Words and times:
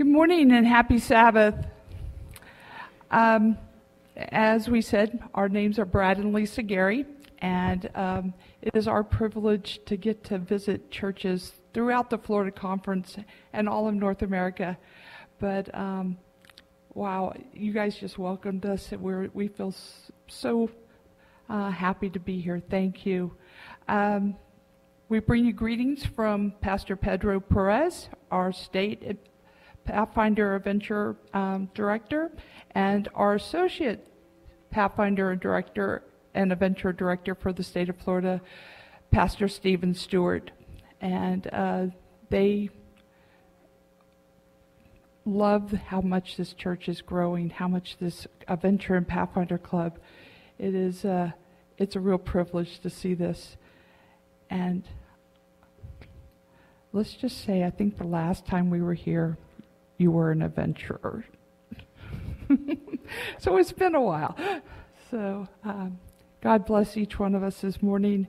Good 0.00 0.06
morning 0.06 0.50
and 0.52 0.66
happy 0.66 0.98
Sabbath. 0.98 1.54
Um, 3.10 3.58
as 4.16 4.66
we 4.66 4.80
said, 4.80 5.22
our 5.34 5.46
names 5.46 5.78
are 5.78 5.84
Brad 5.84 6.16
and 6.16 6.32
Lisa 6.32 6.62
Gary, 6.62 7.04
and 7.40 7.90
um, 7.94 8.32
it 8.62 8.74
is 8.74 8.88
our 8.88 9.04
privilege 9.04 9.78
to 9.84 9.98
get 9.98 10.24
to 10.24 10.38
visit 10.38 10.90
churches 10.90 11.52
throughout 11.74 12.08
the 12.08 12.16
Florida 12.16 12.50
Conference 12.50 13.18
and 13.52 13.68
all 13.68 13.88
of 13.88 13.94
North 13.94 14.22
America. 14.22 14.78
But 15.38 15.68
um, 15.74 16.16
wow, 16.94 17.34
you 17.52 17.74
guys 17.74 17.94
just 17.94 18.16
welcomed 18.16 18.64
us. 18.64 18.92
And 18.92 19.02
we're, 19.02 19.28
we 19.34 19.48
feel 19.48 19.74
so 20.28 20.70
uh, 21.50 21.68
happy 21.68 22.08
to 22.08 22.18
be 22.18 22.40
here. 22.40 22.62
Thank 22.70 23.04
you. 23.04 23.34
Um, 23.86 24.34
we 25.10 25.18
bring 25.18 25.44
you 25.44 25.52
greetings 25.52 26.06
from 26.06 26.54
Pastor 26.62 26.96
Pedro 26.96 27.38
Perez, 27.38 28.08
our 28.30 28.50
state 28.50 29.02
Pathfinder 29.84 30.54
Adventure 30.56 31.16
um, 31.34 31.68
Director, 31.74 32.30
and 32.72 33.08
our 33.14 33.34
Associate 33.34 34.06
Pathfinder 34.70 35.34
Director 35.36 36.02
and 36.34 36.52
Adventure 36.52 36.92
Director 36.92 37.34
for 37.34 37.52
the 37.52 37.62
state 37.62 37.88
of 37.88 37.96
Florida, 37.96 38.40
Pastor 39.10 39.48
Stephen 39.48 39.94
Stewart. 39.94 40.50
And 41.00 41.46
uh, 41.52 41.86
they 42.28 42.70
love 45.24 45.72
how 45.72 46.00
much 46.00 46.36
this 46.36 46.52
church 46.52 46.88
is 46.88 47.02
growing, 47.02 47.50
how 47.50 47.68
much 47.68 47.96
this 47.98 48.26
Adventure 48.48 48.94
and 48.94 49.06
Pathfinder 49.06 49.58
Club. 49.58 49.98
It 50.58 50.74
is 50.74 51.04
uh, 51.04 51.32
it's 51.78 51.96
a 51.96 52.00
real 52.00 52.18
privilege 52.18 52.78
to 52.80 52.90
see 52.90 53.14
this. 53.14 53.56
And 54.50 54.86
let's 56.92 57.14
just 57.14 57.42
say, 57.44 57.64
I 57.64 57.70
think 57.70 57.96
the 57.96 58.06
last 58.06 58.46
time 58.46 58.68
we 58.68 58.82
were 58.82 58.94
here, 58.94 59.38
you 60.00 60.10
were 60.10 60.30
an 60.30 60.40
adventurer. 60.40 61.24
so 63.38 63.58
it's 63.58 63.70
been 63.70 63.94
a 63.94 64.00
while. 64.00 64.34
So 65.10 65.46
um, 65.62 65.98
God 66.40 66.64
bless 66.64 66.96
each 66.96 67.18
one 67.18 67.34
of 67.34 67.42
us 67.42 67.60
this 67.60 67.82
morning. 67.82 68.26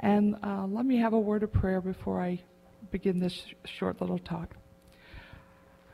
And 0.00 0.34
uh, 0.42 0.66
let 0.66 0.84
me 0.84 0.98
have 0.98 1.12
a 1.12 1.18
word 1.18 1.44
of 1.44 1.52
prayer 1.52 1.80
before 1.80 2.20
I 2.20 2.42
begin 2.90 3.20
this 3.20 3.46
short 3.64 4.00
little 4.00 4.18
talk. 4.18 4.56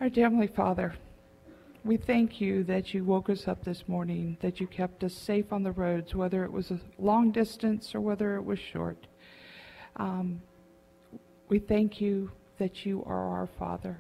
Our 0.01 0.09
Heavenly 0.09 0.47
Father, 0.47 0.95
we 1.85 1.99
thank 1.99 2.41
you 2.41 2.65
that 2.65 2.95
you 2.95 3.05
woke 3.05 3.29
us 3.29 3.47
up 3.47 3.63
this 3.63 3.85
morning, 3.87 4.39
that 4.41 4.59
you 4.59 4.67
kept 4.67 5.05
us 5.05 5.13
safe 5.13 5.53
on 5.53 5.63
the 5.63 5.73
roads, 5.73 6.15
whether 6.15 6.45
it 6.45 6.53
was 6.53 6.71
a 6.71 6.81
long 6.99 7.31
distance 7.31 7.95
or 7.95 8.01
whether 8.01 8.37
it 8.37 8.43
was 8.43 8.59
short. 8.59 9.07
Um, 9.97 10.41
we 11.51 11.59
thank 11.59 12.01
you 12.01 12.33
that 12.59 12.87
you 12.87 13.05
are 13.07 13.29
our 13.39 13.49
Father. 13.59 13.99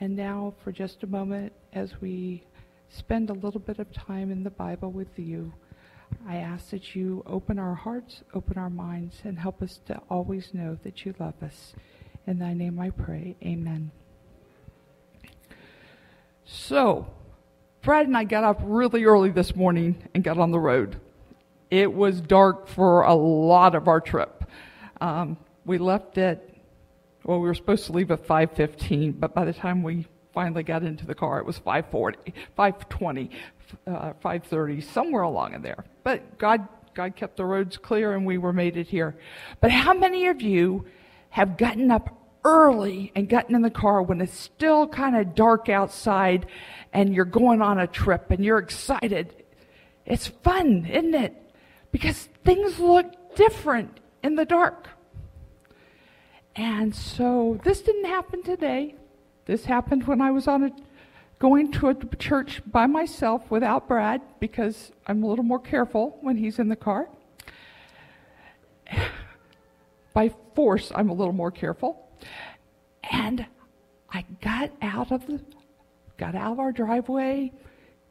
And 0.00 0.16
now, 0.16 0.54
for 0.62 0.72
just 0.72 1.02
a 1.02 1.06
moment, 1.06 1.52
as 1.72 2.00
we 2.00 2.44
spend 2.88 3.30
a 3.30 3.34
little 3.34 3.60
bit 3.60 3.78
of 3.78 3.92
time 3.92 4.30
in 4.30 4.42
the 4.42 4.50
Bible 4.50 4.90
with 4.90 5.18
you, 5.18 5.52
I 6.28 6.36
ask 6.36 6.70
that 6.70 6.94
you 6.94 7.22
open 7.26 7.58
our 7.58 7.74
hearts, 7.74 8.22
open 8.34 8.58
our 8.58 8.70
minds, 8.70 9.20
and 9.24 9.38
help 9.38 9.62
us 9.62 9.80
to 9.86 10.00
always 10.10 10.52
know 10.52 10.78
that 10.82 11.04
you 11.04 11.14
love 11.18 11.34
us. 11.42 11.74
In 12.26 12.38
thy 12.38 12.54
name 12.54 12.78
I 12.80 12.90
pray. 12.90 13.36
Amen. 13.42 13.90
So, 16.44 17.06
Brad 17.82 18.06
and 18.06 18.16
I 18.16 18.24
got 18.24 18.44
up 18.44 18.60
really 18.62 19.04
early 19.04 19.30
this 19.30 19.54
morning 19.54 20.08
and 20.14 20.24
got 20.24 20.38
on 20.38 20.50
the 20.50 20.58
road. 20.58 21.00
It 21.70 21.92
was 21.92 22.20
dark 22.20 22.68
for 22.68 23.02
a 23.02 23.14
lot 23.14 23.74
of 23.74 23.88
our 23.88 24.00
trip. 24.00 24.44
Um, 25.00 25.36
we 25.64 25.78
left 25.78 26.18
at 26.18 26.53
well, 27.24 27.40
we 27.40 27.48
were 27.48 27.54
supposed 27.54 27.86
to 27.86 27.92
leave 27.92 28.10
at 28.10 28.26
5:15, 28.26 29.12
but 29.12 29.34
by 29.34 29.44
the 29.44 29.52
time 29.52 29.82
we 29.82 30.06
finally 30.32 30.62
got 30.62 30.82
into 30.82 31.06
the 31.06 31.14
car, 31.14 31.38
it 31.38 31.46
was 31.46 31.58
5:40, 31.58 32.34
5:20, 32.56 33.30
uh, 33.86 34.12
5:30, 34.20 34.80
somewhere 34.80 35.22
along 35.22 35.54
in 35.54 35.62
there. 35.62 35.84
But 36.02 36.38
God, 36.38 36.68
God 36.92 37.16
kept 37.16 37.36
the 37.36 37.44
roads 37.44 37.76
clear, 37.78 38.12
and 38.12 38.26
we 38.26 38.36
were 38.36 38.52
made 38.52 38.76
it 38.76 38.88
here. 38.88 39.16
But 39.60 39.70
how 39.70 39.94
many 39.94 40.26
of 40.26 40.42
you 40.42 40.84
have 41.30 41.56
gotten 41.56 41.90
up 41.90 42.10
early 42.44 43.10
and 43.14 43.28
gotten 43.28 43.54
in 43.54 43.62
the 43.62 43.70
car 43.70 44.02
when 44.02 44.20
it's 44.20 44.38
still 44.38 44.86
kind 44.86 45.16
of 45.16 45.34
dark 45.34 45.68
outside, 45.68 46.46
and 46.92 47.14
you're 47.14 47.24
going 47.24 47.62
on 47.62 47.78
a 47.78 47.86
trip 47.86 48.30
and 48.30 48.44
you're 48.44 48.58
excited? 48.58 49.44
It's 50.04 50.26
fun, 50.26 50.84
isn't 50.84 51.14
it? 51.14 51.34
Because 51.90 52.28
things 52.44 52.78
look 52.78 53.34
different 53.34 54.00
in 54.22 54.34
the 54.34 54.44
dark. 54.44 54.88
And 56.56 56.94
so 56.94 57.58
this 57.64 57.80
didn't 57.80 58.06
happen 58.06 58.42
today. 58.42 58.94
This 59.46 59.64
happened 59.64 60.06
when 60.06 60.20
I 60.20 60.30
was 60.30 60.46
on 60.46 60.64
a 60.64 60.70
going 61.38 61.72
to 61.72 61.88
a 61.88 61.94
church 62.16 62.62
by 62.66 62.86
myself 62.86 63.50
without 63.50 63.88
Brad 63.88 64.22
because 64.40 64.92
I'm 65.06 65.22
a 65.22 65.26
little 65.26 65.44
more 65.44 65.58
careful 65.58 66.16
when 66.20 66.36
he's 66.36 66.58
in 66.58 66.68
the 66.68 66.76
car. 66.76 67.08
by 70.14 70.32
force, 70.54 70.92
I'm 70.94 71.10
a 71.10 71.12
little 71.12 71.32
more 71.32 71.50
careful. 71.50 72.08
And 73.10 73.44
I 74.10 74.24
got 74.40 74.70
out 74.80 75.12
of 75.12 75.26
the 75.26 75.40
got 76.16 76.36
out 76.36 76.52
of 76.52 76.60
our 76.60 76.70
driveway, 76.70 77.52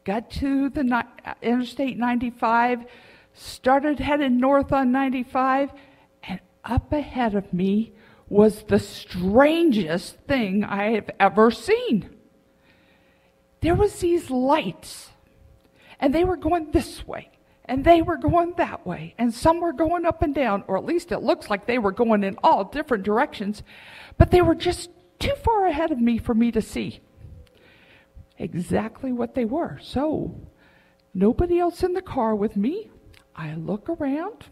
got 0.04 0.30
to 0.30 0.70
the 0.70 0.84
ni- 0.84 1.34
Interstate 1.42 1.98
95, 1.98 2.86
started 3.34 4.00
heading 4.00 4.38
north 4.38 4.74
on 4.74 4.92
95, 4.92 5.72
and 6.24 6.42
up 6.66 6.92
ahead 6.92 7.34
of 7.34 7.52
me 7.54 7.94
was 8.34 8.64
the 8.64 8.80
strangest 8.80 10.18
thing 10.28 10.64
I 10.64 10.94
have 10.94 11.10
ever 11.20 11.52
seen. 11.52 12.10
There 13.62 13.76
was 13.76 14.00
these 14.00 14.32
lights, 14.32 15.12
and 16.00 16.16
they 16.16 16.24
were 16.24 16.36
going 16.36 16.72
this 16.72 17.06
way, 17.08 17.30
and 17.66 17.86
they 17.86 18.02
were 18.02 18.18
going 18.18 18.56
that 18.58 18.88
way, 18.88 19.14
and 19.20 19.32
some 19.32 19.62
were 19.62 19.72
going 19.72 20.08
up 20.08 20.24
and 20.24 20.34
down, 20.34 20.64
or 20.68 20.78
at 20.78 20.84
least 20.84 21.12
it 21.12 21.20
looks 21.20 21.52
like 21.52 21.68
they 21.68 21.78
were 21.78 21.92
going 21.92 22.24
in 22.24 22.40
all 22.44 22.64
different 22.64 23.04
directions, 23.04 23.62
but 24.18 24.32
they 24.32 24.42
were 24.42 24.56
just 24.56 24.90
too 25.20 25.36
far 25.44 25.68
ahead 25.68 25.92
of 25.92 26.00
me 26.00 26.18
for 26.18 26.34
me 26.34 26.52
to 26.52 26.62
see 26.62 27.02
exactly 28.40 29.12
what 29.14 29.36
they 29.36 29.46
were. 29.46 29.78
So, 29.80 30.50
nobody 31.14 31.60
else 31.60 31.84
in 31.84 31.94
the 31.94 32.02
car 32.02 32.36
with 32.36 32.58
me. 32.58 32.90
I 33.36 33.54
look 33.54 33.88
around. 33.90 34.46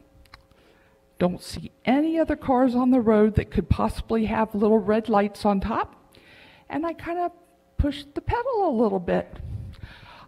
Don't 1.22 1.44
see 1.44 1.70
any 1.86 2.18
other 2.18 2.36
cars 2.36 2.74
on 2.74 2.90
the 2.90 3.00
road 3.00 3.36
that 3.36 3.52
could 3.52 3.70
possibly 3.70 4.26
have 4.26 4.56
little 4.56 4.80
red 4.80 5.08
lights 5.08 5.46
on 5.46 5.60
top. 5.60 5.96
And 6.68 6.84
I 6.84 6.94
kind 6.94 7.20
of 7.20 7.32
pushed 7.78 8.16
the 8.16 8.22
pedal 8.22 8.68
a 8.68 8.74
little 8.74 8.98
bit. 8.98 9.38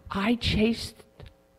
I 0.08 0.36
chased, 0.36 0.94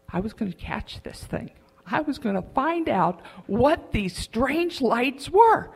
I 0.09 0.22
was 0.22 0.31
going 0.31 0.53
to 0.53 0.57
catch 0.57 1.03
this 1.03 1.22
thing. 1.22 1.51
I 1.85 2.00
was 2.00 2.18
going 2.18 2.35
to 2.35 2.50
find 2.53 2.88
out 2.88 3.19
what 3.45 3.91
these 3.91 4.16
strange 4.16 4.79
lights 4.79 5.29
were. 5.29 5.69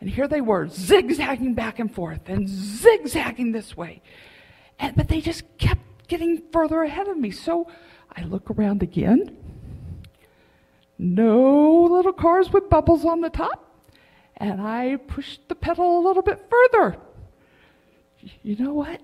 And 0.00 0.08
here 0.08 0.26
they 0.26 0.40
were, 0.40 0.66
zigzagging 0.68 1.52
back 1.52 1.78
and 1.78 1.94
forth 1.94 2.26
and 2.30 2.48
zigzagging 2.48 3.52
this 3.52 3.76
way. 3.76 4.00
And, 4.78 4.96
but 4.96 5.08
they 5.08 5.20
just 5.20 5.42
kept 5.58 6.08
getting 6.08 6.42
further 6.54 6.82
ahead 6.82 7.08
of 7.08 7.18
me. 7.18 7.32
So 7.32 7.70
I 8.16 8.22
look 8.22 8.50
around 8.50 8.82
again 8.82 9.36
no 10.98 11.73
little 11.94 12.12
cars 12.12 12.52
with 12.52 12.68
bubbles 12.68 13.04
on 13.04 13.20
the 13.20 13.30
top. 13.30 13.60
And 14.36 14.60
I 14.60 14.96
pushed 14.96 15.48
the 15.48 15.54
pedal 15.54 15.98
a 15.98 16.02
little 16.06 16.22
bit 16.22 16.44
further. 16.50 16.96
You 18.42 18.56
know 18.56 18.74
what? 18.74 19.00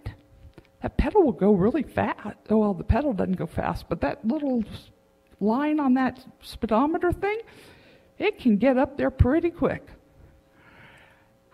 That 0.83 0.97
pedal 0.97 1.23
will 1.23 1.33
go 1.33 1.53
really 1.53 1.83
fast. 1.83 2.37
Oh, 2.49 2.59
well, 2.59 2.75
the 2.75 2.85
pedal 2.85 3.13
doesn't 3.13 3.37
go 3.37 3.47
fast, 3.47 3.87
but 3.89 4.01
that 4.01 4.27
little 4.27 4.65
line 5.39 5.79
on 5.79 5.95
that 5.95 6.25
speedometer 6.43 7.13
thing, 7.13 7.39
it 8.19 8.39
can 8.39 8.57
get 8.57 8.77
up 8.77 8.97
there 8.97 9.11
pretty 9.11 9.51
quick. 9.51 9.87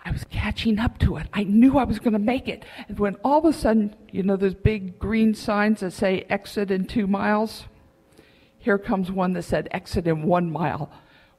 I 0.05 0.13
was 0.13 0.25
catching 0.31 0.79
up 0.79 0.99
to 1.01 1.17
it. 1.17 1.27
I 1.33 1.43
knew 1.43 1.79
I 1.79 1.85
was 1.85 1.99
going 1.99 2.13
to 2.13 2.21
make 2.21 2.47
it. 2.47 2.65
And 2.89 2.99
when 2.99 3.17
all 3.25 3.39
of 3.39 3.45
a 3.45 3.53
sudden, 3.53 3.95
you 4.13 4.23
know, 4.23 4.37
those 4.37 4.55
big 4.55 4.99
green 4.99 5.35
signs 5.35 5.81
that 5.81 5.93
say 5.93 6.25
exit 6.31 6.71
in 6.71 6.87
two 6.87 7.09
miles? 7.09 7.65
here 8.67 8.79
comes 8.79 9.13
one 9.13 9.33
that 9.33 9.43
said 9.43 9.69
exit 9.71 10.09
in 10.09 10.25
one 10.25 10.51
mile. 10.51 10.91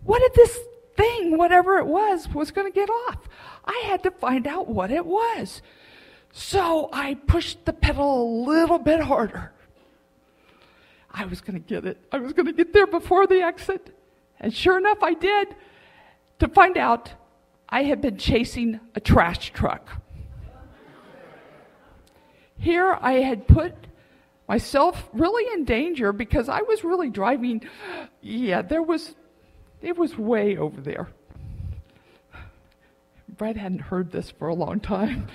What 0.07 0.21
did 0.21 0.33
this 0.35 0.57
thing, 0.95 1.37
whatever 1.37 1.79
it 1.79 1.85
was, 1.85 2.29
was 2.29 2.51
going 2.51 2.65
to 2.65 2.73
get 2.73 2.89
off? 2.89 3.27
I 3.65 3.83
had 3.87 4.03
to 4.03 4.11
find 4.11 4.47
out 4.47 4.69
what 4.69 4.89
it 4.89 5.05
was. 5.05 5.61
So 6.31 6.89
I 6.93 7.15
pushed 7.15 7.65
the 7.65 7.73
pedal 7.73 8.23
a 8.23 8.27
little 8.45 8.79
bit 8.79 9.01
harder. 9.01 9.51
I 11.11 11.25
was 11.25 11.41
going 11.41 11.61
to 11.61 11.67
get 11.67 11.85
it. 11.85 11.97
I 12.09 12.19
was 12.19 12.31
going 12.31 12.45
to 12.45 12.53
get 12.53 12.71
there 12.71 12.87
before 12.87 13.27
the 13.27 13.41
exit. 13.41 13.93
And 14.39 14.53
sure 14.53 14.77
enough, 14.77 15.03
I 15.03 15.13
did. 15.13 15.55
To 16.39 16.47
find 16.47 16.77
out, 16.77 17.11
I 17.67 17.83
had 17.83 17.99
been 17.99 18.17
chasing 18.17 18.79
a 18.95 19.01
trash 19.01 19.51
truck. 19.51 19.89
Here 22.57 22.97
I 23.01 23.15
had 23.15 23.45
put 23.45 23.73
myself 24.47 25.09
really 25.11 25.51
in 25.53 25.65
danger 25.65 26.13
because 26.13 26.47
I 26.47 26.61
was 26.61 26.85
really 26.85 27.09
driving. 27.09 27.67
Yeah, 28.21 28.61
there 28.61 28.81
was, 28.81 29.15
it 29.81 29.97
was 29.97 30.17
way 30.17 30.57
over 30.57 30.81
there. 30.81 31.09
Brad 33.37 33.57
hadn't 33.57 33.81
heard 33.81 34.11
this 34.11 34.31
for 34.31 34.47
a 34.47 34.55
long 34.55 34.79
time. 34.79 35.27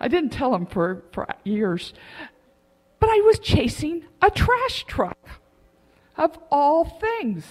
I 0.00 0.08
didn't 0.08 0.30
tell 0.30 0.54
him 0.54 0.66
for, 0.66 1.04
for 1.12 1.26
years. 1.44 1.94
But 2.98 3.10
I 3.10 3.20
was 3.24 3.38
chasing 3.38 4.04
a 4.20 4.30
trash 4.30 4.84
truck, 4.86 5.18
of 6.16 6.38
all 6.50 6.84
things. 6.84 7.44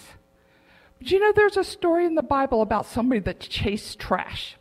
But 0.99 1.11
you 1.11 1.19
know, 1.19 1.31
there's 1.33 1.57
a 1.57 1.63
story 1.63 2.05
in 2.05 2.15
the 2.15 2.21
Bible 2.21 2.61
about 2.61 2.85
somebody 2.85 3.21
that 3.21 3.39
chased 3.39 3.99
trash. 3.99 4.57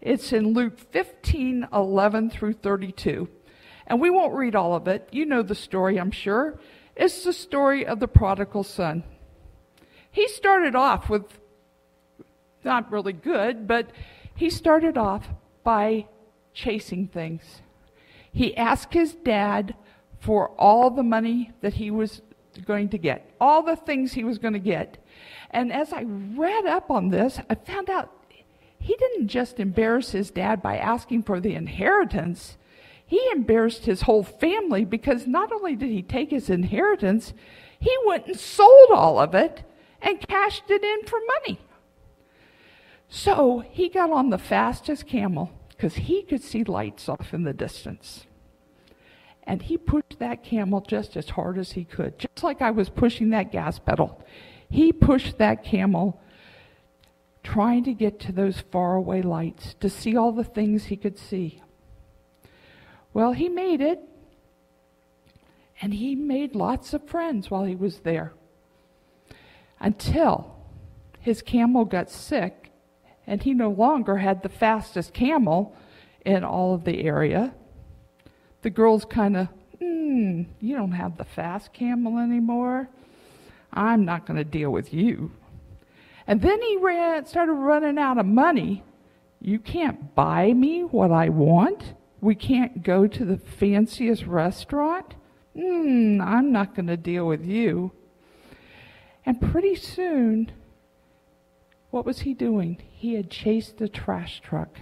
It's 0.00 0.32
in 0.32 0.52
Luke 0.52 0.78
15 0.78 1.68
11 1.72 2.30
through 2.30 2.54
32. 2.54 3.28
And 3.86 4.00
we 4.00 4.10
won't 4.10 4.34
read 4.34 4.54
all 4.54 4.74
of 4.74 4.88
it. 4.88 5.08
You 5.12 5.26
know 5.26 5.42
the 5.42 5.54
story, 5.54 5.98
I'm 5.98 6.10
sure. 6.10 6.58
It's 6.96 7.24
the 7.24 7.32
story 7.32 7.86
of 7.86 8.00
the 8.00 8.08
prodigal 8.08 8.64
son. 8.64 9.04
He 10.16 10.28
started 10.28 10.74
off 10.74 11.10
with 11.10 11.24
not 12.64 12.90
really 12.90 13.12
good, 13.12 13.68
but 13.68 13.90
he 14.34 14.48
started 14.48 14.96
off 14.96 15.28
by 15.62 16.06
chasing 16.54 17.06
things. 17.06 17.60
He 18.32 18.56
asked 18.56 18.94
his 18.94 19.12
dad 19.12 19.74
for 20.18 20.52
all 20.52 20.88
the 20.88 21.02
money 21.02 21.52
that 21.60 21.74
he 21.74 21.90
was 21.90 22.22
going 22.64 22.88
to 22.88 22.96
get, 22.96 23.30
all 23.38 23.62
the 23.62 23.76
things 23.76 24.14
he 24.14 24.24
was 24.24 24.38
going 24.38 24.54
to 24.54 24.58
get. 24.58 24.96
And 25.50 25.70
as 25.70 25.92
I 25.92 26.04
read 26.04 26.64
up 26.64 26.90
on 26.90 27.10
this, 27.10 27.38
I 27.50 27.54
found 27.54 27.90
out 27.90 28.10
he 28.78 28.96
didn't 28.96 29.28
just 29.28 29.60
embarrass 29.60 30.12
his 30.12 30.30
dad 30.30 30.62
by 30.62 30.78
asking 30.78 31.24
for 31.24 31.40
the 31.40 31.54
inheritance, 31.54 32.56
he 33.04 33.20
embarrassed 33.32 33.84
his 33.84 34.00
whole 34.00 34.22
family 34.22 34.86
because 34.86 35.26
not 35.26 35.52
only 35.52 35.76
did 35.76 35.90
he 35.90 36.00
take 36.00 36.30
his 36.30 36.48
inheritance, 36.48 37.34
he 37.78 37.94
went 38.06 38.28
and 38.28 38.40
sold 38.40 38.92
all 38.92 39.18
of 39.18 39.34
it 39.34 39.62
and 40.06 40.20
cashed 40.20 40.70
it 40.70 40.84
in 40.84 41.04
for 41.04 41.18
money. 41.40 41.58
So 43.08 43.58
he 43.58 43.88
got 43.88 44.10
on 44.10 44.30
the 44.30 44.38
fastest 44.38 45.06
camel 45.06 45.50
because 45.70 45.96
he 45.96 46.22
could 46.22 46.42
see 46.42 46.62
lights 46.62 47.08
off 47.08 47.34
in 47.34 47.42
the 47.42 47.52
distance. 47.52 48.24
And 49.42 49.62
he 49.62 49.76
pushed 49.76 50.18
that 50.18 50.44
camel 50.44 50.80
just 50.80 51.16
as 51.16 51.30
hard 51.30 51.58
as 51.58 51.72
he 51.72 51.84
could, 51.84 52.18
just 52.18 52.42
like 52.42 52.62
I 52.62 52.70
was 52.70 52.88
pushing 52.88 53.30
that 53.30 53.52
gas 53.52 53.78
pedal. 53.78 54.24
He 54.70 54.92
pushed 54.92 55.38
that 55.38 55.64
camel 55.64 56.20
trying 57.42 57.84
to 57.84 57.92
get 57.92 58.18
to 58.18 58.32
those 58.32 58.60
faraway 58.72 59.22
lights, 59.22 59.74
to 59.74 59.88
see 59.88 60.16
all 60.16 60.32
the 60.32 60.42
things 60.42 60.86
he 60.86 60.96
could 60.96 61.16
see. 61.16 61.62
Well, 63.12 63.32
he 63.32 63.48
made 63.48 63.80
it, 63.80 64.00
and 65.80 65.94
he 65.94 66.16
made 66.16 66.56
lots 66.56 66.92
of 66.92 67.08
friends 67.08 67.48
while 67.48 67.64
he 67.64 67.76
was 67.76 68.00
there 68.00 68.32
until 69.80 70.56
his 71.20 71.42
camel 71.42 71.84
got 71.84 72.10
sick 72.10 72.72
and 73.26 73.42
he 73.42 73.52
no 73.52 73.70
longer 73.70 74.18
had 74.18 74.42
the 74.42 74.48
fastest 74.48 75.12
camel 75.12 75.74
in 76.24 76.44
all 76.44 76.74
of 76.74 76.84
the 76.84 77.04
area. 77.04 77.54
The 78.62 78.70
girls 78.70 79.04
kind 79.04 79.36
of, 79.36 79.48
hmm, 79.80 80.42
you 80.60 80.76
don't 80.76 80.92
have 80.92 81.16
the 81.16 81.24
fast 81.24 81.72
camel 81.72 82.18
anymore. 82.18 82.88
I'm 83.72 84.04
not 84.04 84.26
going 84.26 84.38
to 84.38 84.44
deal 84.44 84.70
with 84.70 84.94
you. 84.94 85.32
And 86.26 86.40
then 86.40 86.60
he 86.62 86.76
ran, 86.78 87.26
started 87.26 87.52
running 87.52 87.98
out 87.98 88.18
of 88.18 88.26
money. 88.26 88.82
You 89.40 89.58
can't 89.58 90.14
buy 90.14 90.52
me 90.52 90.82
what 90.82 91.12
I 91.12 91.28
want. 91.28 91.94
We 92.20 92.34
can't 92.34 92.82
go 92.82 93.06
to 93.06 93.24
the 93.24 93.36
fanciest 93.36 94.24
restaurant. 94.24 95.14
Hmm, 95.54 96.20
I'm 96.20 96.52
not 96.52 96.74
going 96.74 96.86
to 96.86 96.96
deal 96.96 97.26
with 97.26 97.44
you. 97.44 97.92
And 99.26 99.40
pretty 99.40 99.74
soon, 99.74 100.52
what 101.90 102.06
was 102.06 102.20
he 102.20 102.32
doing? 102.32 102.80
He 102.92 103.14
had 103.14 103.28
chased 103.28 103.78
the 103.78 103.88
trash 103.88 104.40
truck. 104.40 104.78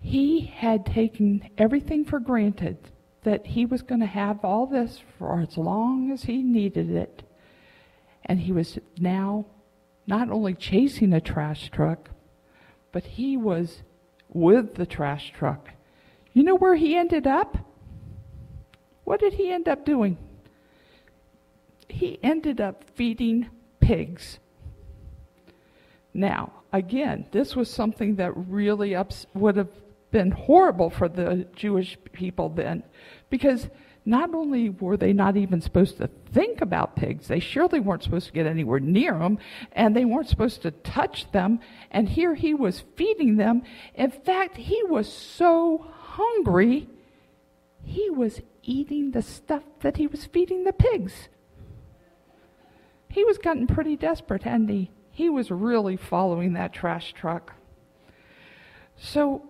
He 0.00 0.40
had 0.40 0.84
taken 0.84 1.48
everything 1.56 2.04
for 2.04 2.18
granted 2.18 2.76
that 3.22 3.46
he 3.46 3.64
was 3.64 3.82
going 3.82 4.00
to 4.00 4.06
have 4.06 4.44
all 4.44 4.66
this 4.66 5.00
for 5.18 5.40
as 5.40 5.56
long 5.56 6.10
as 6.10 6.24
he 6.24 6.42
needed 6.42 6.90
it. 6.90 7.22
And 8.24 8.40
he 8.40 8.52
was 8.52 8.78
now 8.98 9.46
not 10.06 10.30
only 10.30 10.54
chasing 10.54 11.12
a 11.12 11.20
trash 11.20 11.70
truck, 11.70 12.10
but 12.92 13.04
he 13.04 13.36
was 13.36 13.82
with 14.28 14.74
the 14.74 14.86
trash 14.86 15.32
truck. 15.32 15.70
You 16.32 16.42
know 16.42 16.56
where 16.56 16.74
he 16.74 16.96
ended 16.96 17.26
up? 17.26 17.56
What 19.04 19.20
did 19.20 19.34
he 19.34 19.50
end 19.50 19.68
up 19.68 19.84
doing? 19.84 20.18
He 22.04 22.18
ended 22.22 22.60
up 22.60 22.84
feeding 22.94 23.48
pigs. 23.80 24.38
Now, 26.12 26.52
again, 26.70 27.26
this 27.32 27.56
was 27.56 27.70
something 27.70 28.16
that 28.16 28.32
really 28.36 28.94
ups- 28.94 29.26
would 29.32 29.56
have 29.56 29.70
been 30.10 30.30
horrible 30.30 30.90
for 30.90 31.08
the 31.08 31.46
Jewish 31.56 31.96
people 32.12 32.50
then, 32.50 32.82
because 33.30 33.70
not 34.04 34.34
only 34.34 34.68
were 34.68 34.98
they 34.98 35.14
not 35.14 35.38
even 35.38 35.62
supposed 35.62 35.96
to 35.96 36.08
think 36.30 36.60
about 36.60 36.94
pigs, 36.94 37.28
they 37.28 37.40
surely 37.40 37.80
weren't 37.80 38.02
supposed 38.02 38.26
to 38.26 38.32
get 38.32 38.46
anywhere 38.46 38.80
near 38.80 39.18
them, 39.18 39.38
and 39.72 39.96
they 39.96 40.04
weren't 40.04 40.28
supposed 40.28 40.60
to 40.62 40.70
touch 40.70 41.32
them. 41.32 41.58
And 41.90 42.06
here 42.06 42.34
he 42.34 42.52
was 42.52 42.84
feeding 42.96 43.36
them. 43.36 43.62
In 43.94 44.10
fact, 44.10 44.58
he 44.58 44.82
was 44.84 45.10
so 45.10 45.86
hungry, 45.88 46.86
he 47.82 48.10
was 48.10 48.42
eating 48.62 49.12
the 49.12 49.22
stuff 49.22 49.64
that 49.80 49.96
he 49.96 50.06
was 50.06 50.26
feeding 50.26 50.64
the 50.64 50.72
pigs. 50.74 51.28
He 53.14 53.24
was 53.24 53.38
getting 53.38 53.68
pretty 53.68 53.94
desperate, 53.94 54.42
hadn't 54.42 54.70
he? 54.70 54.90
He 55.12 55.30
was 55.30 55.52
really 55.52 55.96
following 55.96 56.54
that 56.54 56.72
trash 56.72 57.12
truck. 57.12 57.52
So 58.96 59.42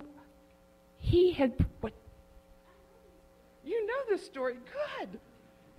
he 0.98 1.32
had 1.32 1.54
what 1.80 1.94
you 3.64 3.86
know 3.86 3.94
this 4.10 4.22
story 4.22 4.56
good. 5.00 5.18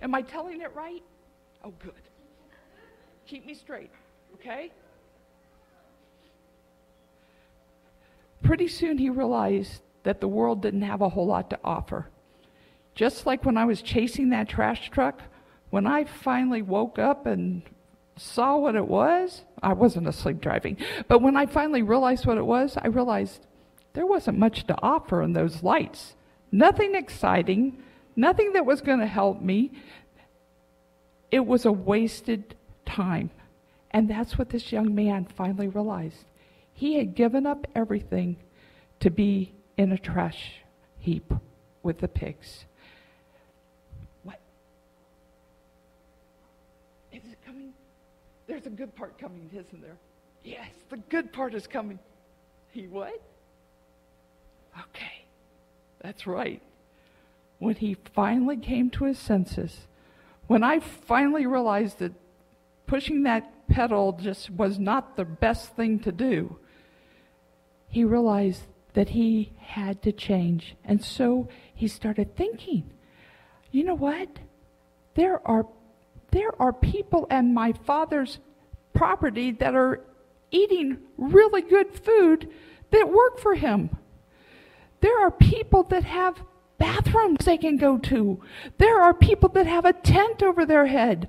Am 0.02 0.16
I 0.16 0.22
telling 0.22 0.62
it 0.62 0.74
right? 0.74 1.00
Oh 1.62 1.72
good. 1.78 1.92
Keep 3.24 3.46
me 3.46 3.54
straight, 3.54 3.92
okay? 4.34 4.72
Pretty 8.42 8.66
soon 8.66 8.98
he 8.98 9.10
realized 9.10 9.80
that 10.02 10.20
the 10.20 10.26
world 10.26 10.60
didn't 10.60 10.82
have 10.82 11.02
a 11.02 11.08
whole 11.08 11.26
lot 11.26 11.50
to 11.50 11.58
offer. 11.62 12.08
Just 12.96 13.26
like 13.26 13.44
when 13.44 13.56
I 13.56 13.64
was 13.64 13.80
chasing 13.80 14.30
that 14.30 14.48
trash 14.48 14.90
truck, 14.90 15.22
when 15.70 15.86
I 15.86 16.02
finally 16.02 16.62
woke 16.62 16.98
up 16.98 17.26
and 17.26 17.62
saw 18.16 18.56
what 18.56 18.74
it 18.74 18.86
was, 18.86 19.42
I 19.62 19.72
wasn't 19.72 20.08
asleep 20.08 20.40
driving, 20.40 20.78
but 21.08 21.22
when 21.22 21.36
I 21.36 21.46
finally 21.46 21.82
realized 21.82 22.26
what 22.26 22.38
it 22.38 22.46
was, 22.46 22.76
I 22.80 22.88
realized 22.88 23.46
there 23.92 24.06
wasn't 24.06 24.38
much 24.38 24.66
to 24.66 24.76
offer 24.82 25.22
in 25.22 25.32
those 25.32 25.62
lights. 25.62 26.14
Nothing 26.52 26.94
exciting, 26.94 27.82
nothing 28.14 28.52
that 28.52 28.66
was 28.66 28.80
going 28.80 29.00
to 29.00 29.06
help 29.06 29.40
me. 29.40 29.72
It 31.30 31.44
was 31.44 31.64
a 31.64 31.72
wasted 31.72 32.54
time. 32.84 33.30
And 33.90 34.08
that's 34.08 34.38
what 34.38 34.50
this 34.50 34.72
young 34.72 34.94
man 34.94 35.26
finally 35.36 35.68
realized. 35.68 36.24
He 36.72 36.98
had 36.98 37.14
given 37.14 37.46
up 37.46 37.66
everything 37.74 38.36
to 39.00 39.10
be 39.10 39.54
in 39.76 39.92
a 39.92 39.98
trash 39.98 40.60
heap 40.98 41.32
with 41.82 41.98
the 41.98 42.08
pigs. 42.08 42.66
There's 48.46 48.66
a 48.66 48.70
good 48.70 48.94
part 48.94 49.18
coming, 49.18 49.48
isn't 49.52 49.82
there? 49.82 49.96
Yes, 50.44 50.68
the 50.88 50.96
good 50.96 51.32
part 51.32 51.54
is 51.54 51.66
coming. 51.66 51.98
He 52.70 52.86
what? 52.86 53.20
Okay, 54.78 55.24
that's 56.00 56.26
right. 56.26 56.62
When 57.58 57.74
he 57.74 57.96
finally 58.14 58.56
came 58.56 58.90
to 58.90 59.04
his 59.04 59.18
senses, 59.18 59.86
when 60.46 60.62
I 60.62 60.78
finally 60.80 61.46
realized 61.46 61.98
that 61.98 62.12
pushing 62.86 63.24
that 63.24 63.68
pedal 63.68 64.12
just 64.12 64.50
was 64.50 64.78
not 64.78 65.16
the 65.16 65.24
best 65.24 65.74
thing 65.74 65.98
to 66.00 66.12
do, 66.12 66.58
he 67.88 68.04
realized 68.04 68.62
that 68.92 69.10
he 69.10 69.52
had 69.58 70.02
to 70.02 70.12
change. 70.12 70.76
And 70.84 71.02
so 71.02 71.48
he 71.74 71.88
started 71.88 72.36
thinking, 72.36 72.90
you 73.72 73.84
know 73.84 73.94
what? 73.94 74.28
There 75.14 75.46
are 75.48 75.66
there 76.36 76.60
are 76.60 76.72
people 76.72 77.26
in 77.30 77.54
my 77.54 77.72
father's 77.72 78.38
property 78.92 79.52
that 79.52 79.74
are 79.74 80.02
eating 80.50 80.98
really 81.16 81.62
good 81.62 81.94
food 81.94 82.50
that 82.90 83.08
work 83.08 83.38
for 83.38 83.54
him. 83.54 83.88
There 85.00 85.18
are 85.24 85.30
people 85.30 85.82
that 85.84 86.04
have 86.04 86.42
bathrooms 86.78 87.44
they 87.44 87.56
can 87.56 87.78
go 87.78 87.96
to. 87.98 88.40
There 88.76 89.00
are 89.00 89.14
people 89.14 89.48
that 89.50 89.66
have 89.66 89.86
a 89.86 89.94
tent 89.94 90.42
over 90.42 90.66
their 90.66 90.86
head. 90.86 91.28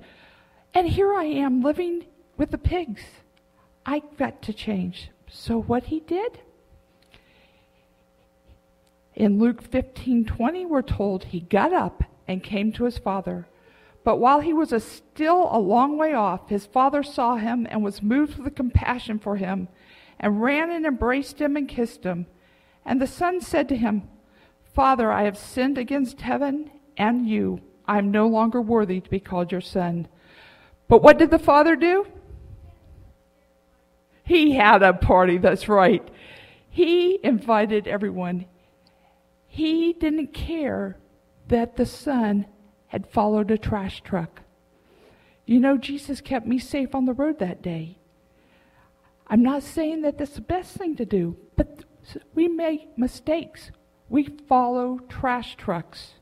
And 0.74 0.86
here 0.86 1.14
I 1.14 1.24
am 1.24 1.62
living 1.62 2.04
with 2.36 2.50
the 2.50 2.58
pigs. 2.58 3.02
I 3.86 4.02
got 4.18 4.42
to 4.42 4.52
change. 4.52 5.10
So 5.30 5.58
what 5.58 5.84
he 5.84 6.00
did? 6.00 6.40
In 9.14 9.38
Luke 9.38 9.62
15:20 9.62 10.66
we're 10.66 10.82
told 10.82 11.24
he 11.24 11.40
got 11.40 11.72
up 11.72 12.04
and 12.26 12.42
came 12.42 12.72
to 12.72 12.84
his 12.84 12.98
father. 12.98 13.46
But 14.08 14.20
while 14.20 14.40
he 14.40 14.54
was 14.54 14.72
a 14.72 14.80
still 14.80 15.50
a 15.52 15.58
long 15.58 15.98
way 15.98 16.14
off, 16.14 16.48
his 16.48 16.64
father 16.64 17.02
saw 17.02 17.36
him 17.36 17.66
and 17.68 17.84
was 17.84 18.02
moved 18.02 18.38
with 18.38 18.54
compassion 18.54 19.18
for 19.18 19.36
him, 19.36 19.68
and 20.18 20.40
ran 20.40 20.70
and 20.70 20.86
embraced 20.86 21.38
him 21.38 21.58
and 21.58 21.68
kissed 21.68 22.04
him. 22.04 22.26
And 22.86 23.02
the 23.02 23.06
son 23.06 23.42
said 23.42 23.68
to 23.68 23.76
him, 23.76 24.08
Father, 24.72 25.12
I 25.12 25.24
have 25.24 25.36
sinned 25.36 25.76
against 25.76 26.22
heaven 26.22 26.70
and 26.96 27.28
you. 27.28 27.60
I 27.86 27.98
am 27.98 28.10
no 28.10 28.26
longer 28.26 28.62
worthy 28.62 29.02
to 29.02 29.10
be 29.10 29.20
called 29.20 29.52
your 29.52 29.60
son. 29.60 30.08
But 30.88 31.02
what 31.02 31.18
did 31.18 31.30
the 31.30 31.38
father 31.38 31.76
do? 31.76 32.06
He 34.24 34.52
had 34.52 34.82
a 34.82 34.94
party, 34.94 35.36
that's 35.36 35.68
right. 35.68 36.08
He 36.70 37.20
invited 37.22 37.86
everyone. 37.86 38.46
He 39.46 39.92
didn't 39.92 40.32
care 40.32 40.96
that 41.48 41.76
the 41.76 41.84
son 41.84 42.46
had 42.88 43.06
followed 43.06 43.50
a 43.50 43.58
trash 43.58 44.02
truck. 44.02 44.42
You 45.46 45.60
know, 45.60 45.78
Jesus 45.78 46.20
kept 46.20 46.46
me 46.46 46.58
safe 46.58 46.94
on 46.94 47.06
the 47.06 47.14
road 47.14 47.38
that 47.38 47.62
day. 47.62 47.98
I'm 49.26 49.42
not 49.42 49.62
saying 49.62 50.02
that 50.02 50.18
that's 50.18 50.34
the 50.34 50.40
best 50.40 50.76
thing 50.76 50.96
to 50.96 51.04
do, 51.04 51.36
but 51.56 51.84
we 52.34 52.48
make 52.48 52.96
mistakes. 52.98 53.70
We 54.08 54.24
follow 54.48 55.00
trash 55.08 55.56
trucks. 55.56 56.14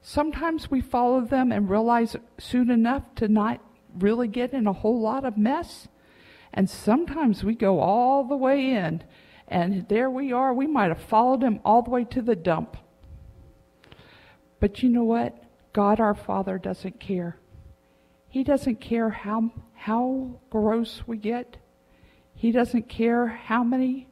Sometimes 0.00 0.70
we 0.70 0.80
follow 0.80 1.20
them 1.20 1.50
and 1.50 1.68
realize 1.68 2.16
soon 2.38 2.70
enough 2.70 3.02
to 3.16 3.28
not 3.28 3.60
really 3.98 4.28
get 4.28 4.52
in 4.52 4.66
a 4.66 4.72
whole 4.72 5.00
lot 5.00 5.24
of 5.24 5.36
mess. 5.36 5.88
And 6.52 6.70
sometimes 6.70 7.44
we 7.44 7.54
go 7.54 7.80
all 7.80 8.24
the 8.24 8.36
way 8.36 8.70
in, 8.70 9.02
and 9.48 9.88
there 9.88 10.08
we 10.08 10.32
are. 10.32 10.54
We 10.54 10.66
might 10.66 10.88
have 10.88 11.02
followed 11.02 11.42
him 11.42 11.60
all 11.64 11.82
the 11.82 11.90
way 11.90 12.04
to 12.04 12.22
the 12.22 12.36
dump. 12.36 12.76
But 14.60 14.82
you 14.82 14.88
know 14.88 15.04
what? 15.04 15.36
God 15.78 16.00
our 16.00 16.16
Father 16.16 16.58
doesn't 16.58 16.98
care. 16.98 17.36
He 18.28 18.42
doesn't 18.42 18.80
care 18.80 19.10
how, 19.10 19.52
how 19.74 20.40
gross 20.50 21.02
we 21.06 21.18
get. 21.18 21.56
He 22.34 22.50
doesn't 22.50 22.88
care 22.88 23.28
how 23.28 23.62
many 23.62 24.08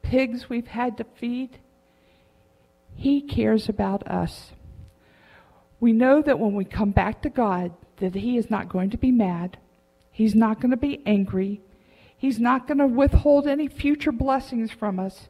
pigs 0.00 0.48
we've 0.48 0.68
had 0.68 0.96
to 0.96 1.04
feed. 1.04 1.58
He 2.94 3.20
cares 3.20 3.68
about 3.68 4.08
us. 4.08 4.52
We 5.78 5.92
know 5.92 6.22
that 6.22 6.38
when 6.38 6.54
we 6.54 6.64
come 6.64 6.92
back 6.92 7.20
to 7.20 7.28
God, 7.28 7.74
that 7.98 8.14
He 8.14 8.38
is 8.38 8.48
not 8.48 8.70
going 8.70 8.88
to 8.92 8.96
be 8.96 9.12
mad. 9.12 9.58
He's 10.10 10.34
not 10.34 10.58
going 10.58 10.70
to 10.70 10.78
be 10.78 11.02
angry. 11.04 11.60
He's 12.16 12.40
not 12.40 12.66
going 12.66 12.78
to 12.78 12.86
withhold 12.86 13.46
any 13.46 13.68
future 13.68 14.10
blessings 14.10 14.72
from 14.72 14.98
us 14.98 15.28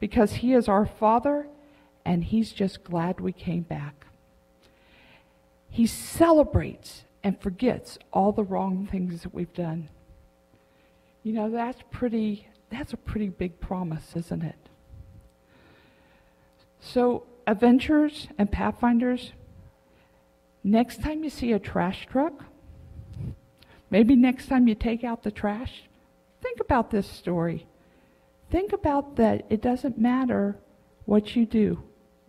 because 0.00 0.34
He 0.34 0.52
is 0.52 0.68
our 0.68 0.84
Father 0.84 1.46
and 2.04 2.24
He's 2.24 2.52
just 2.52 2.84
glad 2.84 3.20
we 3.20 3.32
came 3.32 3.62
back. 3.62 4.01
He 5.72 5.86
celebrates 5.86 7.04
and 7.24 7.40
forgets 7.40 7.98
all 8.12 8.30
the 8.30 8.44
wrong 8.44 8.86
things 8.86 9.22
that 9.22 9.32
we've 9.32 9.54
done. 9.54 9.88
You 11.22 11.32
know, 11.32 11.50
that's 11.50 11.80
pretty 11.90 12.46
that's 12.70 12.92
a 12.92 12.98
pretty 12.98 13.30
big 13.30 13.58
promise, 13.58 14.12
isn't 14.14 14.42
it? 14.42 14.68
So, 16.78 17.24
adventurers 17.46 18.28
and 18.36 18.52
pathfinders, 18.52 19.32
next 20.62 21.02
time 21.02 21.24
you 21.24 21.30
see 21.30 21.52
a 21.52 21.58
trash 21.58 22.06
truck, 22.06 22.44
maybe 23.90 24.14
next 24.14 24.48
time 24.48 24.68
you 24.68 24.74
take 24.74 25.04
out 25.04 25.22
the 25.22 25.30
trash, 25.30 25.84
think 26.42 26.60
about 26.60 26.90
this 26.90 27.06
story. 27.06 27.66
Think 28.50 28.74
about 28.74 29.16
that 29.16 29.46
it 29.48 29.62
doesn't 29.62 29.96
matter 29.96 30.58
what 31.06 31.34
you 31.34 31.46
do. 31.46 31.82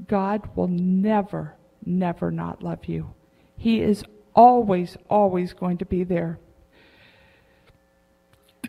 God 0.07 0.49
will 0.55 0.69
never, 0.69 1.55
never 1.85 2.31
not 2.31 2.63
love 2.63 2.85
you. 2.85 3.13
He 3.57 3.81
is 3.81 4.03
always, 4.33 4.97
always 5.09 5.53
going 5.53 5.77
to 5.77 5.85
be 5.85 6.03
there. 6.03 6.39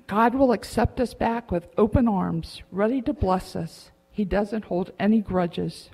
God 0.06 0.34
will 0.34 0.52
accept 0.52 1.00
us 1.00 1.14
back 1.14 1.50
with 1.50 1.68
open 1.78 2.06
arms, 2.08 2.62
ready 2.70 3.00
to 3.02 3.12
bless 3.12 3.56
us. 3.56 3.90
He 4.10 4.24
doesn't 4.24 4.66
hold 4.66 4.92
any 4.98 5.20
grudges. 5.20 5.90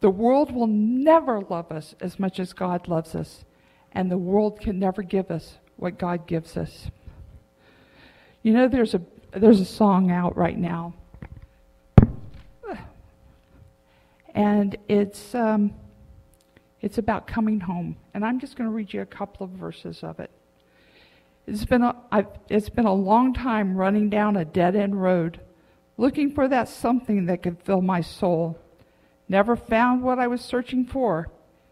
The 0.00 0.10
world 0.10 0.54
will 0.54 0.66
never 0.66 1.40
love 1.40 1.72
us 1.72 1.94
as 2.00 2.18
much 2.20 2.38
as 2.38 2.52
God 2.52 2.88
loves 2.88 3.14
us, 3.14 3.44
and 3.92 4.10
the 4.10 4.18
world 4.18 4.60
can 4.60 4.78
never 4.78 5.02
give 5.02 5.30
us 5.30 5.58
what 5.76 5.98
God 5.98 6.26
gives 6.26 6.56
us. 6.56 6.90
You 8.42 8.52
know, 8.52 8.68
there's 8.68 8.94
a 8.94 9.00
there's 9.32 9.60
a 9.60 9.64
song 9.64 10.10
out 10.10 10.36
right 10.36 10.58
now, 10.58 10.94
and 14.34 14.76
it's 14.86 15.34
um, 15.34 15.72
it's 16.84 16.98
about 16.98 17.26
coming 17.26 17.60
home, 17.60 17.96
and 18.12 18.22
I'm 18.22 18.38
just 18.38 18.56
going 18.56 18.68
to 18.68 18.76
read 18.76 18.92
you 18.92 19.00
a 19.00 19.06
couple 19.06 19.44
of 19.44 19.52
verses 19.52 20.00
of 20.02 20.20
it. 20.20 20.30
It's 21.46 21.64
been 21.64 21.82
a, 21.82 21.96
I've, 22.12 22.26
it's 22.50 22.68
been 22.68 22.84
a 22.84 22.92
long 22.92 23.32
time 23.32 23.74
running 23.74 24.10
down 24.10 24.36
a 24.36 24.44
dead 24.44 24.76
end 24.76 25.00
road, 25.00 25.40
looking 25.96 26.34
for 26.34 26.46
that 26.46 26.68
something 26.68 27.24
that 27.24 27.42
could 27.42 27.56
fill 27.62 27.80
my 27.80 28.02
soul. 28.02 28.58
Never 29.30 29.56
found 29.56 30.02
what 30.02 30.18
I 30.18 30.26
was 30.26 30.42
searching 30.42 30.84
for. 30.84 31.30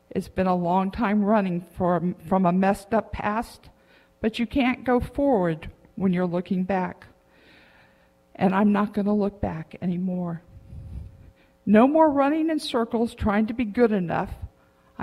It's 0.08 0.28
been 0.28 0.46
a 0.46 0.56
long 0.56 0.90
time 0.90 1.22
running 1.22 1.60
for, 1.76 2.14
from 2.26 2.46
a 2.46 2.52
messed 2.52 2.94
up 2.94 3.12
past, 3.12 3.68
but 4.22 4.38
you 4.38 4.46
can't 4.46 4.82
go 4.82 4.98
forward 4.98 5.70
when 5.94 6.14
you're 6.14 6.24
looking 6.24 6.64
back. 6.64 7.06
And 8.34 8.54
I'm 8.54 8.72
not 8.72 8.94
going 8.94 9.04
to 9.04 9.12
look 9.12 9.42
back 9.42 9.76
anymore. 9.82 10.40
No 11.66 11.86
more 11.86 12.10
running 12.10 12.48
in 12.48 12.58
circles 12.58 13.14
trying 13.14 13.48
to 13.48 13.52
be 13.52 13.66
good 13.66 13.92
enough. 13.92 14.30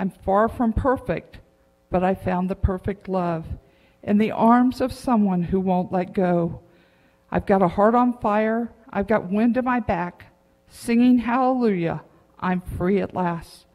I'm 0.00 0.08
far 0.08 0.48
from 0.48 0.72
perfect, 0.72 1.40
but 1.90 2.02
I 2.02 2.14
found 2.14 2.48
the 2.48 2.56
perfect 2.56 3.06
love 3.06 3.44
in 4.02 4.16
the 4.16 4.30
arms 4.30 4.80
of 4.80 4.94
someone 4.94 5.42
who 5.42 5.60
won't 5.60 5.92
let 5.92 6.14
go. 6.14 6.62
I've 7.30 7.44
got 7.44 7.60
a 7.60 7.68
heart 7.68 7.94
on 7.94 8.16
fire. 8.16 8.72
I've 8.88 9.06
got 9.06 9.30
wind 9.30 9.58
in 9.58 9.64
my 9.66 9.78
back, 9.78 10.32
singing 10.68 11.18
hallelujah. 11.18 12.02
I'm 12.38 12.62
free 12.62 13.02
at 13.02 13.12
last 13.14 13.66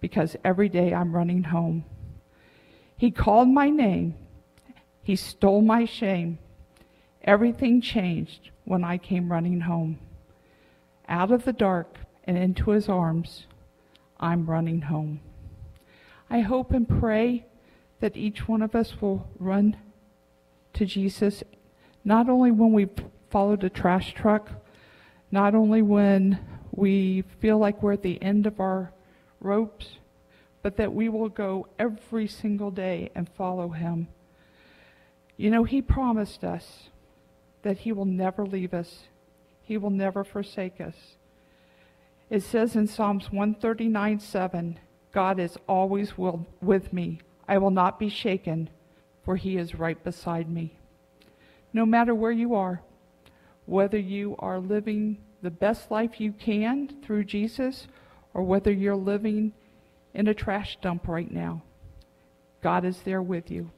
because 0.00 0.36
every 0.44 0.68
day 0.68 0.94
I'm 0.94 1.12
running 1.12 1.42
home. 1.42 1.84
He 2.96 3.10
called 3.10 3.48
my 3.48 3.68
name. 3.68 4.14
He 5.02 5.16
stole 5.16 5.62
my 5.62 5.84
shame. 5.84 6.38
Everything 7.24 7.80
changed 7.80 8.50
when 8.66 8.84
I 8.84 8.98
came 8.98 9.32
running 9.32 9.62
home. 9.62 9.98
Out 11.08 11.32
of 11.32 11.44
the 11.44 11.52
dark 11.52 11.96
and 12.22 12.38
into 12.38 12.70
his 12.70 12.88
arms, 12.88 13.48
I'm 14.20 14.48
running 14.48 14.82
home. 14.82 15.18
I 16.32 16.40
hope 16.40 16.72
and 16.72 16.88
pray 16.88 17.44
that 18.00 18.16
each 18.16 18.48
one 18.48 18.62
of 18.62 18.74
us 18.74 19.02
will 19.02 19.28
run 19.38 19.76
to 20.72 20.86
Jesus, 20.86 21.42
not 22.06 22.30
only 22.30 22.50
when 22.50 22.72
we 22.72 22.88
follow 23.28 23.54
the 23.54 23.68
trash 23.68 24.14
truck, 24.14 24.48
not 25.30 25.54
only 25.54 25.82
when 25.82 26.38
we 26.70 27.24
feel 27.38 27.58
like 27.58 27.82
we're 27.82 27.92
at 27.92 28.02
the 28.02 28.20
end 28.22 28.46
of 28.46 28.60
our 28.60 28.94
ropes, 29.40 29.98
but 30.62 30.78
that 30.78 30.94
we 30.94 31.10
will 31.10 31.28
go 31.28 31.66
every 31.78 32.26
single 32.26 32.70
day 32.70 33.10
and 33.14 33.28
follow 33.28 33.68
him. 33.68 34.08
You 35.36 35.50
know, 35.50 35.64
he 35.64 35.82
promised 35.82 36.44
us 36.44 36.88
that 37.60 37.80
he 37.80 37.92
will 37.92 38.06
never 38.06 38.46
leave 38.46 38.72
us, 38.72 39.02
he 39.60 39.76
will 39.76 39.90
never 39.90 40.24
forsake 40.24 40.80
us. 40.80 40.96
It 42.30 42.42
says 42.42 42.74
in 42.74 42.86
Psalms 42.86 43.30
139 43.30 44.18
7, 44.18 44.78
God 45.12 45.38
is 45.38 45.56
always 45.68 46.16
will, 46.16 46.46
with 46.60 46.92
me. 46.92 47.20
I 47.46 47.58
will 47.58 47.70
not 47.70 47.98
be 47.98 48.08
shaken, 48.08 48.70
for 49.24 49.36
he 49.36 49.56
is 49.56 49.74
right 49.74 50.02
beside 50.02 50.48
me. 50.48 50.76
No 51.72 51.84
matter 51.86 52.14
where 52.14 52.32
you 52.32 52.54
are, 52.54 52.82
whether 53.66 53.98
you 53.98 54.36
are 54.38 54.58
living 54.58 55.18
the 55.42 55.50
best 55.50 55.90
life 55.90 56.20
you 56.20 56.32
can 56.32 56.88
through 57.02 57.24
Jesus 57.24 57.88
or 58.34 58.42
whether 58.42 58.72
you're 58.72 58.96
living 58.96 59.52
in 60.14 60.28
a 60.28 60.34
trash 60.34 60.78
dump 60.80 61.08
right 61.08 61.30
now, 61.30 61.62
God 62.62 62.84
is 62.84 63.02
there 63.02 63.22
with 63.22 63.50
you. 63.50 63.70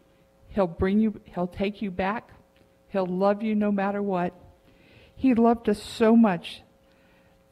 He'll 0.48 0.66
bring 0.66 1.00
you, 1.00 1.20
he'll 1.24 1.46
take 1.46 1.82
you 1.82 1.90
back. 1.90 2.30
He'll 2.88 3.06
love 3.06 3.42
you 3.42 3.56
no 3.56 3.72
matter 3.72 4.00
what. 4.00 4.32
He 5.16 5.34
loved 5.34 5.68
us 5.68 5.82
so 5.82 6.14
much 6.14 6.62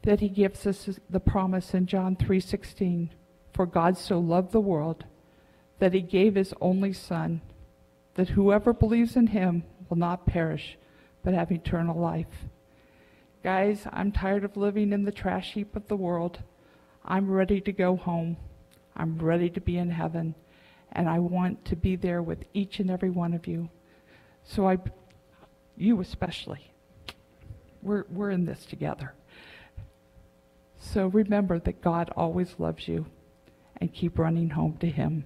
that 0.03 0.21
he 0.21 0.29
gives 0.29 0.65
us 0.65 0.99
the 1.09 1.19
promise 1.19 1.73
in 1.73 1.85
John 1.85 2.15
3:16. 2.15 3.09
For 3.53 3.65
God 3.67 3.97
so 3.97 4.19
loved 4.19 4.51
the 4.51 4.59
world 4.59 5.05
that 5.79 5.93
he 5.93 6.01
gave 6.01 6.35
his 6.35 6.53
only 6.59 6.91
Son, 6.91 7.41
that 8.15 8.29
whoever 8.29 8.73
believes 8.73 9.15
in 9.15 9.27
him 9.27 9.63
will 9.89 9.97
not 9.97 10.25
perish, 10.25 10.77
but 11.23 11.33
have 11.33 11.51
eternal 11.51 11.99
life. 11.99 12.47
Guys, 13.43 13.85
I'm 13.91 14.11
tired 14.11 14.43
of 14.43 14.57
living 14.57 14.91
in 14.93 15.03
the 15.03 15.11
trash 15.11 15.53
heap 15.53 15.75
of 15.75 15.87
the 15.87 15.95
world. 15.95 16.39
I'm 17.05 17.29
ready 17.29 17.59
to 17.61 17.71
go 17.71 17.95
home. 17.95 18.37
I'm 18.95 19.19
ready 19.19 19.49
to 19.49 19.61
be 19.61 19.77
in 19.77 19.91
heaven. 19.91 20.35
And 20.93 21.09
I 21.09 21.19
want 21.19 21.65
to 21.65 21.75
be 21.75 21.95
there 21.95 22.21
with 22.21 22.45
each 22.53 22.79
and 22.79 22.89
every 22.89 23.09
one 23.09 23.33
of 23.33 23.45
you. 23.45 23.69
So 24.43 24.67
I, 24.67 24.77
you 25.75 25.99
especially, 25.99 26.71
we're, 27.81 28.05
we're 28.09 28.31
in 28.31 28.45
this 28.45 28.65
together. 28.65 29.13
So 30.77 31.07
remember 31.07 31.59
that 31.59 31.81
God 31.81 32.11
always 32.15 32.55
loves 32.57 32.87
you 32.87 33.05
and 33.83 33.93
keep 33.93 34.17
running 34.17 34.49
home 34.49 34.77
to 34.77 34.89
Him. 34.89 35.25